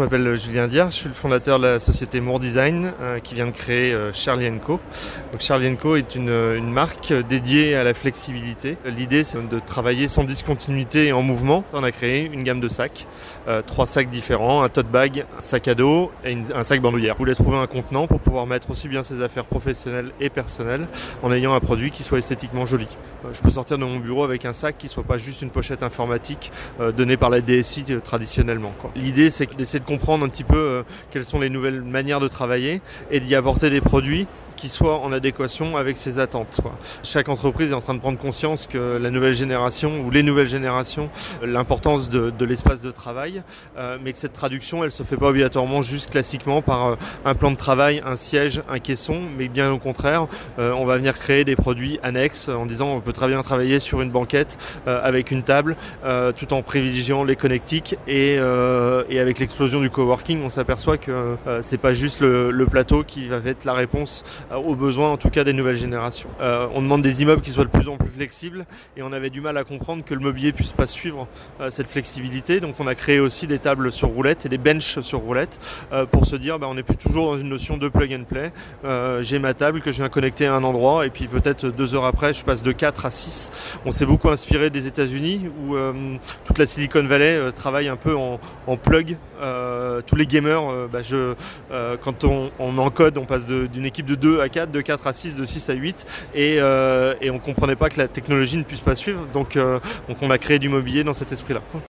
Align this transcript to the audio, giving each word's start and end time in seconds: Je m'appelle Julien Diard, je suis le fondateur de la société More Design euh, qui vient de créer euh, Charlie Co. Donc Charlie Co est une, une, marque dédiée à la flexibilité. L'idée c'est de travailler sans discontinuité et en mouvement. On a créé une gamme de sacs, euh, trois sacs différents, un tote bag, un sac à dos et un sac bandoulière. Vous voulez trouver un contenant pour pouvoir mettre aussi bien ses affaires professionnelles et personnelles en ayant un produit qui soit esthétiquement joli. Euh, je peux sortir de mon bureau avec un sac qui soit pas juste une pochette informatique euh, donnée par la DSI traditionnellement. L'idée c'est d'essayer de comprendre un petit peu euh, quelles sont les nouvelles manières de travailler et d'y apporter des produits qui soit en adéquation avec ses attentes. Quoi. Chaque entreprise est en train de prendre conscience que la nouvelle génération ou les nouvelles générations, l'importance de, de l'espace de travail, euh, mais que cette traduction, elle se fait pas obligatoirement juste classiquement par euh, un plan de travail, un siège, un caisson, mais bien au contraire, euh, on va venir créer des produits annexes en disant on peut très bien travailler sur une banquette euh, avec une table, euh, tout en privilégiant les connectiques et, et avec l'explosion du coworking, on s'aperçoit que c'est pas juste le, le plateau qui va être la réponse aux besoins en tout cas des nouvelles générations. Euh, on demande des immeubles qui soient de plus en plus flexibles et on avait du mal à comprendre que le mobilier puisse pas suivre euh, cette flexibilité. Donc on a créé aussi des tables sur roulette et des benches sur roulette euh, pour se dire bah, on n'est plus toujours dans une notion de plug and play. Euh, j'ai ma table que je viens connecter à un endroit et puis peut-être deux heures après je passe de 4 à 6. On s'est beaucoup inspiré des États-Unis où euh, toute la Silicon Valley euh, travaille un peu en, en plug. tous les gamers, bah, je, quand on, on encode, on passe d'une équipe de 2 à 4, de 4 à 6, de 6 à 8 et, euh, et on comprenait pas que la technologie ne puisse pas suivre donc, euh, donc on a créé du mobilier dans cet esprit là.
Je 0.00 0.04
m'appelle 0.04 0.36
Julien 0.36 0.68
Diard, 0.68 0.92
je 0.92 0.96
suis 0.96 1.08
le 1.08 1.14
fondateur 1.14 1.58
de 1.58 1.64
la 1.64 1.80
société 1.80 2.20
More 2.20 2.38
Design 2.38 2.92
euh, 3.00 3.18
qui 3.18 3.34
vient 3.34 3.46
de 3.46 3.50
créer 3.50 3.92
euh, 3.92 4.12
Charlie 4.12 4.48
Co. 4.64 4.78
Donc 5.32 5.40
Charlie 5.40 5.76
Co 5.76 5.96
est 5.96 6.14
une, 6.14 6.28
une, 6.28 6.70
marque 6.70 7.12
dédiée 7.28 7.74
à 7.74 7.82
la 7.82 7.94
flexibilité. 7.94 8.76
L'idée 8.84 9.24
c'est 9.24 9.44
de 9.48 9.58
travailler 9.58 10.06
sans 10.06 10.22
discontinuité 10.22 11.06
et 11.08 11.12
en 11.12 11.22
mouvement. 11.22 11.64
On 11.72 11.82
a 11.82 11.90
créé 11.90 12.30
une 12.32 12.44
gamme 12.44 12.60
de 12.60 12.68
sacs, 12.68 13.08
euh, 13.48 13.60
trois 13.60 13.86
sacs 13.86 14.08
différents, 14.08 14.62
un 14.62 14.68
tote 14.68 14.86
bag, 14.86 15.26
un 15.36 15.40
sac 15.40 15.66
à 15.66 15.74
dos 15.74 16.12
et 16.24 16.36
un 16.54 16.62
sac 16.62 16.80
bandoulière. 16.80 17.14
Vous 17.14 17.24
voulez 17.24 17.34
trouver 17.34 17.56
un 17.56 17.66
contenant 17.66 18.06
pour 18.06 18.20
pouvoir 18.20 18.46
mettre 18.46 18.70
aussi 18.70 18.86
bien 18.86 19.02
ses 19.02 19.20
affaires 19.20 19.46
professionnelles 19.46 20.12
et 20.20 20.30
personnelles 20.30 20.86
en 21.24 21.32
ayant 21.32 21.54
un 21.54 21.60
produit 21.60 21.90
qui 21.90 22.04
soit 22.04 22.18
esthétiquement 22.18 22.66
joli. 22.66 22.86
Euh, 23.24 23.30
je 23.32 23.40
peux 23.40 23.50
sortir 23.50 23.78
de 23.78 23.84
mon 23.84 23.98
bureau 23.98 24.22
avec 24.22 24.44
un 24.44 24.52
sac 24.52 24.78
qui 24.78 24.86
soit 24.86 25.02
pas 25.02 25.18
juste 25.18 25.42
une 25.42 25.50
pochette 25.50 25.82
informatique 25.82 26.52
euh, 26.80 26.92
donnée 26.92 27.16
par 27.16 27.30
la 27.30 27.40
DSI 27.40 27.84
traditionnellement. 28.04 28.72
L'idée 28.94 29.30
c'est 29.30 29.52
d'essayer 29.56 29.80
de 29.80 29.87
comprendre 29.88 30.26
un 30.26 30.28
petit 30.28 30.44
peu 30.44 30.56
euh, 30.56 30.82
quelles 31.10 31.24
sont 31.24 31.40
les 31.40 31.48
nouvelles 31.48 31.80
manières 31.80 32.20
de 32.20 32.28
travailler 32.28 32.82
et 33.10 33.20
d'y 33.20 33.34
apporter 33.34 33.70
des 33.70 33.80
produits 33.80 34.26
qui 34.58 34.68
soit 34.68 34.98
en 34.98 35.12
adéquation 35.12 35.76
avec 35.76 35.96
ses 35.96 36.18
attentes. 36.18 36.58
Quoi. 36.60 36.72
Chaque 37.02 37.28
entreprise 37.28 37.70
est 37.70 37.74
en 37.74 37.80
train 37.80 37.94
de 37.94 38.00
prendre 38.00 38.18
conscience 38.18 38.66
que 38.66 38.98
la 39.00 39.10
nouvelle 39.10 39.34
génération 39.34 40.00
ou 40.00 40.10
les 40.10 40.24
nouvelles 40.24 40.48
générations, 40.48 41.08
l'importance 41.42 42.08
de, 42.08 42.30
de 42.30 42.44
l'espace 42.44 42.82
de 42.82 42.90
travail, 42.90 43.42
euh, 43.78 43.98
mais 44.02 44.12
que 44.12 44.18
cette 44.18 44.32
traduction, 44.32 44.82
elle 44.82 44.90
se 44.90 45.04
fait 45.04 45.16
pas 45.16 45.28
obligatoirement 45.28 45.80
juste 45.80 46.10
classiquement 46.10 46.60
par 46.60 46.86
euh, 46.86 46.96
un 47.24 47.34
plan 47.34 47.52
de 47.52 47.56
travail, 47.56 48.02
un 48.04 48.16
siège, 48.16 48.60
un 48.68 48.80
caisson, 48.80 49.20
mais 49.38 49.46
bien 49.48 49.70
au 49.70 49.78
contraire, 49.78 50.26
euh, 50.58 50.72
on 50.72 50.84
va 50.84 50.96
venir 50.96 51.16
créer 51.18 51.44
des 51.44 51.56
produits 51.56 52.00
annexes 52.02 52.48
en 52.48 52.66
disant 52.66 52.88
on 52.88 53.00
peut 53.00 53.12
très 53.12 53.28
bien 53.28 53.42
travailler 53.42 53.78
sur 53.78 54.00
une 54.00 54.10
banquette 54.10 54.58
euh, 54.86 55.00
avec 55.02 55.30
une 55.30 55.42
table, 55.42 55.76
euh, 56.04 56.32
tout 56.32 56.52
en 56.52 56.62
privilégiant 56.62 57.22
les 57.22 57.36
connectiques 57.36 57.96
et, 58.06 58.34
et 58.34 59.20
avec 59.20 59.38
l'explosion 59.38 59.80
du 59.80 59.90
coworking, 59.90 60.42
on 60.42 60.48
s'aperçoit 60.48 60.98
que 60.98 61.36
c'est 61.60 61.78
pas 61.78 61.92
juste 61.92 62.20
le, 62.20 62.50
le 62.50 62.66
plateau 62.66 63.04
qui 63.04 63.28
va 63.28 63.38
être 63.44 63.64
la 63.64 63.74
réponse 63.74 64.24
aux 64.56 64.74
besoins 64.74 65.10
en 65.10 65.16
tout 65.16 65.30
cas 65.30 65.44
des 65.44 65.52
nouvelles 65.52 65.76
générations. 65.76 66.28
Euh, 66.40 66.68
on 66.74 66.82
demande 66.82 67.02
des 67.02 67.22
immeubles 67.22 67.42
qui 67.42 67.50
soient 67.50 67.64
de 67.64 67.70
plus 67.70 67.88
en 67.88 67.96
plus 67.96 68.08
flexibles 68.08 68.66
et 68.96 69.02
on 69.02 69.12
avait 69.12 69.30
du 69.30 69.40
mal 69.40 69.56
à 69.56 69.64
comprendre 69.64 70.04
que 70.04 70.14
le 70.14 70.20
mobilier 70.20 70.52
puisse 70.52 70.72
pas 70.72 70.86
suivre 70.86 71.28
euh, 71.60 71.70
cette 71.70 71.88
flexibilité. 71.88 72.60
Donc 72.60 72.76
on 72.78 72.86
a 72.86 72.94
créé 72.94 73.20
aussi 73.20 73.46
des 73.46 73.58
tables 73.58 73.92
sur 73.92 74.08
roulette 74.08 74.46
et 74.46 74.48
des 74.48 74.58
benches 74.58 75.00
sur 75.00 75.20
roulette 75.20 75.58
euh, 75.92 76.06
pour 76.06 76.26
se 76.26 76.36
dire 76.36 76.58
bah, 76.58 76.66
on 76.70 76.74
n'est 76.74 76.82
plus 76.82 76.96
toujours 76.96 77.32
dans 77.32 77.38
une 77.38 77.48
notion 77.48 77.76
de 77.76 77.88
plug 77.88 78.12
and 78.12 78.24
play. 78.24 78.52
Euh, 78.84 79.22
j'ai 79.22 79.38
ma 79.38 79.54
table 79.54 79.80
que 79.80 79.92
je 79.92 79.98
viens 79.98 80.08
connecter 80.08 80.46
à 80.46 80.54
un 80.54 80.64
endroit 80.64 81.06
et 81.06 81.10
puis 81.10 81.26
peut-être 81.26 81.66
deux 81.66 81.94
heures 81.94 82.04
après 82.04 82.32
je 82.32 82.44
passe 82.44 82.62
de 82.62 82.72
4 82.72 83.06
à 83.06 83.10
6. 83.10 83.78
On 83.84 83.92
s'est 83.92 84.06
beaucoup 84.06 84.28
inspiré 84.30 84.70
des 84.70 84.86
États-Unis 84.86 85.46
où 85.62 85.76
euh, 85.76 85.92
toute 86.44 86.58
la 86.58 86.66
Silicon 86.66 87.02
Valley 87.04 87.36
euh, 87.36 87.50
travaille 87.50 87.88
un 87.88 87.96
peu 87.96 88.14
en, 88.16 88.40
en 88.66 88.76
plug. 88.76 89.16
tous 90.06 90.16
les 90.16 90.26
gamers, 90.26 90.88
bah, 90.90 91.02
je, 91.02 91.34
quand 92.00 92.24
on, 92.24 92.50
on 92.58 92.78
encode, 92.78 93.18
on 93.18 93.24
passe 93.24 93.46
d'une 93.46 93.84
équipe 93.84 94.06
de 94.06 94.14
2 94.14 94.37
à 94.40 94.48
4, 94.48 94.70
de 94.70 94.80
4 94.80 95.06
à 95.06 95.12
6, 95.12 95.34
de 95.36 95.44
6 95.44 95.70
à 95.70 95.72
8 95.74 96.06
et, 96.34 96.56
euh, 96.60 97.14
et 97.20 97.30
on 97.30 97.38
comprenait 97.38 97.76
pas 97.76 97.88
que 97.88 97.98
la 97.98 98.08
technologie 98.08 98.56
ne 98.56 98.62
puisse 98.62 98.80
pas 98.80 98.94
suivre 98.94 99.26
donc, 99.32 99.56
euh, 99.56 99.78
donc 100.08 100.18
on 100.22 100.30
a 100.30 100.38
créé 100.38 100.58
du 100.58 100.68
mobilier 100.68 101.04
dans 101.04 101.14
cet 101.14 101.32
esprit 101.32 101.54
là. 101.54 101.60